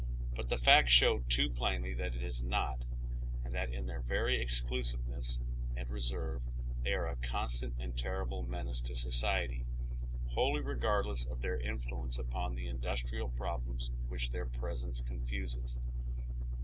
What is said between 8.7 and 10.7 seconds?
to society, wholly